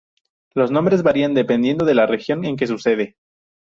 [0.55, 3.17] Los nombres varían dependiendo de la región en que sucede.